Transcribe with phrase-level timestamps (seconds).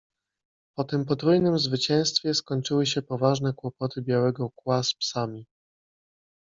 [0.77, 5.45] Po tym potrójnym zwycięstwie skończyły się poważne kłopoty Białego Kła z psami.